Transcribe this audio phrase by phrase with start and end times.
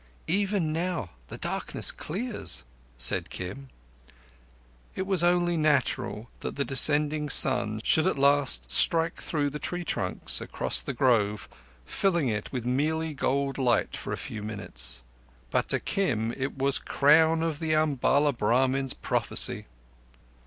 [0.33, 2.63] "Even now the darkness clears,"
[2.97, 3.69] said Kim.
[4.95, 9.83] It was only natural that the descending sun should at last strike through the tree
[9.83, 11.47] trunks, across the grove,
[11.85, 15.03] filling it with mealy gold light for a few minutes;
[15.51, 19.67] but to Kim it was the crown of the Umballa Brahmin's prophecy.